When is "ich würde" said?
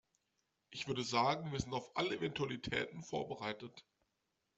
0.71-1.03